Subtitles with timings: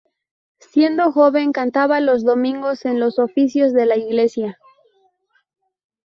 [0.57, 4.57] Siendo joven cantaba los domingos en los oficios de la iglesia.